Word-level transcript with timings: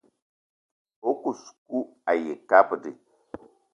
O 1.09 1.11
kous 1.21 1.41
kou 1.67 1.81
ayi 2.11 2.33
kabdi. 2.49 2.91